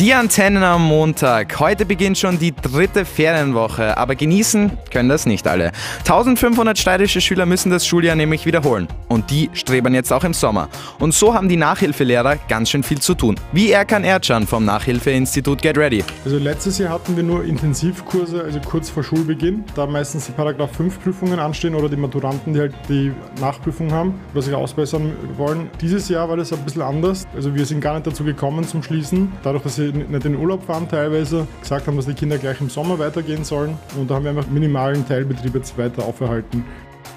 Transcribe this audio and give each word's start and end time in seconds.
Die 0.00 0.12
Antennen 0.12 0.64
am 0.64 0.88
Montag. 0.88 1.60
Heute 1.60 1.86
beginnt 1.86 2.18
schon 2.18 2.36
die 2.36 2.52
dritte 2.52 3.04
Ferienwoche, 3.04 3.96
aber 3.96 4.16
genießen 4.16 4.72
können 4.90 5.08
das 5.08 5.24
nicht 5.24 5.46
alle. 5.46 5.70
1500 6.00 6.76
steirische 6.76 7.20
Schüler 7.20 7.46
müssen 7.46 7.70
das 7.70 7.86
Schuljahr 7.86 8.16
nämlich 8.16 8.44
wiederholen. 8.44 8.88
Und 9.06 9.30
die 9.30 9.50
streben 9.52 9.94
jetzt 9.94 10.12
auch 10.12 10.24
im 10.24 10.34
Sommer. 10.34 10.68
Und 10.98 11.14
so 11.14 11.32
haben 11.32 11.48
die 11.48 11.56
Nachhilfelehrer 11.56 12.38
ganz 12.48 12.70
schön 12.70 12.82
viel 12.82 13.00
zu 13.00 13.14
tun. 13.14 13.36
Wie 13.52 13.70
Erkan 13.70 14.02
Ercan 14.02 14.48
vom 14.48 14.64
Nachhilfeinstitut 14.64 15.62
Get 15.62 15.78
Ready. 15.78 16.02
Also 16.24 16.38
letztes 16.38 16.78
Jahr 16.78 16.90
hatten 16.90 17.14
wir 17.14 17.22
nur 17.22 17.44
Intensivkurse, 17.44 18.42
also 18.42 18.58
kurz 18.68 18.90
vor 18.90 19.04
Schulbeginn, 19.04 19.62
da 19.76 19.86
meistens 19.86 20.26
die 20.26 20.32
Paragraph 20.32 20.74
5 20.74 21.04
Prüfungen 21.04 21.38
anstehen 21.38 21.76
oder 21.76 21.88
die 21.88 21.96
Maturanten, 21.96 22.52
die 22.52 22.58
halt 22.58 22.74
die 22.88 23.12
Nachprüfung 23.40 23.92
haben 23.92 24.18
oder 24.32 24.42
sich 24.42 24.54
ausbessern 24.54 25.12
wollen. 25.36 25.70
Dieses 25.80 26.08
Jahr 26.08 26.28
war 26.28 26.36
das 26.36 26.52
ein 26.52 26.58
bisschen 26.64 26.82
anders. 26.82 27.28
Also 27.36 27.54
wir 27.54 27.64
sind 27.64 27.80
gar 27.80 27.94
nicht 27.94 28.08
dazu 28.08 28.24
gekommen 28.24 28.66
zum 28.66 28.82
Schließen, 28.82 29.32
dadurch, 29.44 29.62
dass 29.62 29.83
sie 29.92 29.98
nicht 29.98 30.24
in 30.24 30.36
Urlaub 30.36 30.64
fahren 30.64 30.88
teilweise, 30.88 31.46
gesagt 31.60 31.86
haben, 31.86 31.96
dass 31.96 32.06
die 32.06 32.14
Kinder 32.14 32.38
gleich 32.38 32.60
im 32.60 32.70
Sommer 32.70 32.98
weitergehen 32.98 33.44
sollen 33.44 33.76
und 33.98 34.10
da 34.10 34.14
haben 34.14 34.24
wir 34.24 34.30
einfach 34.30 34.46
minimalen 34.48 35.06
Teilbetrieb 35.06 35.54
jetzt 35.54 35.76
weiter 35.78 36.04
auferhalten. 36.04 36.64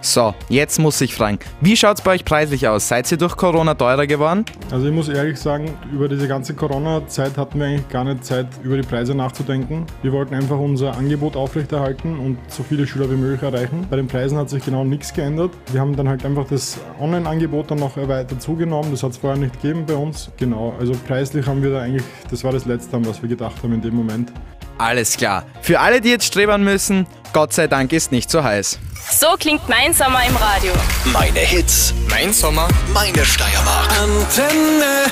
So, 0.07 0.34
jetzt 0.47 0.79
muss 0.79 1.02
ich 1.02 1.13
fragen, 1.13 1.38
wie 1.59 1.75
schaut 1.75 1.97
es 1.97 2.02
bei 2.02 2.11
euch 2.11 2.23
preislich 2.23 2.65
aus? 2.65 2.88
Seid 2.88 3.11
ihr 3.11 3.17
durch 3.17 3.35
Corona 3.35 3.73
teurer 3.73 4.07
geworden? 4.07 4.45
Also 4.71 4.88
ich 4.88 4.93
muss 4.93 5.09
ehrlich 5.09 5.38
sagen, 5.38 5.77
über 5.91 6.07
diese 6.07 6.29
ganze 6.29 6.53
Corona-Zeit 6.53 7.35
hatten 7.38 7.59
wir 7.59 7.65
eigentlich 7.65 7.89
gar 7.89 8.05
nicht 8.05 8.23
Zeit, 8.23 8.48
über 8.63 8.77
die 8.77 8.88
Preise 8.88 9.13
nachzudenken. 9.13 9.85
Wir 10.03 10.13
wollten 10.13 10.34
einfach 10.34 10.57
unser 10.57 10.95
Angebot 10.95 11.35
aufrechterhalten 11.35 12.20
und 12.20 12.38
so 12.48 12.63
viele 12.63 12.88
Schüler 12.88 13.12
wie 13.12 13.17
möglich 13.17 13.41
erreichen. 13.41 13.85
Bei 13.89 13.98
den 13.98 14.07
Preisen 14.07 14.38
hat 14.38 14.49
sich 14.49 14.63
genau 14.63 14.85
nichts 14.85 15.13
geändert. 15.13 15.51
Wir 15.73 15.81
haben 15.81 15.93
dann 15.93 16.07
halt 16.07 16.23
einfach 16.23 16.48
das 16.48 16.79
Online-Angebot 17.01 17.70
dann 17.70 17.79
noch 17.79 17.98
weiter 17.98 18.39
zugenommen. 18.39 18.91
Das 18.91 19.03
hat 19.03 19.12
es 19.12 19.17
vorher 19.17 19.37
nicht 19.37 19.62
gegeben 19.62 19.84
bei 19.85 19.95
uns. 19.95 20.31
Genau, 20.37 20.73
also 20.79 20.93
preislich 21.05 21.45
haben 21.45 21.62
wir 21.62 21.71
da 21.71 21.81
eigentlich, 21.81 22.05
das 22.31 22.45
war 22.45 22.53
das 22.53 22.63
Letzte, 22.63 23.05
was 23.05 23.21
wir 23.21 23.27
gedacht 23.27 23.62
haben 23.62 23.73
in 23.73 23.81
dem 23.81 23.95
Moment. 23.95 24.31
Alles 24.79 25.17
klar. 25.17 25.43
Für 25.62 25.79
alle, 25.79 26.01
die 26.01 26.09
jetzt 26.09 26.26
strebern 26.26 26.63
müssen, 26.63 27.07
Gott 27.38 27.54
sei 27.54 27.68
Dank 27.68 27.93
ist 27.93 28.12
nicht 28.12 28.32
so 28.32 28.43
heiß. 28.43 28.80
So 29.12 29.35
klingt 29.38 29.70
mein 29.70 29.93
Sommer 29.93 30.26
im 30.27 30.35
Radio. 30.38 30.74
Meine 31.13 31.38
Hits, 31.41 31.94
Mein 32.10 32.34
Sommer. 32.34 32.68
meine 32.96 33.24
Steiermark. 33.24 33.91
Antenne. 33.91 35.05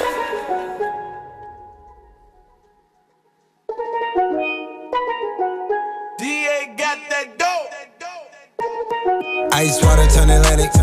Ice 9.54 9.84
water 9.84 10.08
turn 10.10 10.32
Atlantic. 10.32 10.73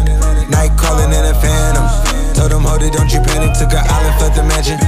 Night 0.48 0.70
calling 0.78 1.10
in 1.10 1.24
a 1.26 1.34
phantom. 1.42 1.86
Told 2.34 2.52
them, 2.52 2.62
hold 2.62 2.82
it, 2.82 2.92
don't 2.92 3.12
you 3.12 3.18
panic. 3.20 3.50
Took 3.58 3.72
an 3.74 3.82
island, 3.82 4.20
left 4.22 4.36
the 4.36 4.44
mansion. 4.44 4.78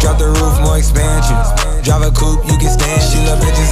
Drop 0.00 0.18
the 0.18 0.28
roof, 0.28 0.60
more 0.60 0.76
expansion. 0.76 1.36
Drive 1.82 2.02
a 2.02 2.10
coupe, 2.12 2.44
you 2.44 2.58
can 2.60 2.68
stand. 2.68 3.00
She 3.00 3.24
love 3.24 3.40
bitches 3.40 3.63